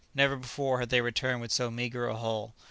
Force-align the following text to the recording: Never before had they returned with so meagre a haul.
Never 0.15 0.35
before 0.35 0.79
had 0.79 0.89
they 0.89 0.99
returned 1.01 1.41
with 1.41 1.51
so 1.51 1.69
meagre 1.69 2.07
a 2.07 2.15
haul. 2.15 2.55